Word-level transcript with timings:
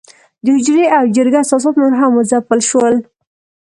د 0.43 0.45
حجرې 0.55 0.85
او 0.97 1.03
جرګې 1.15 1.37
اساسات 1.43 1.75
نور 1.81 1.93
هم 1.99 2.11
وځپل 2.15 2.59
شول. 2.69 2.95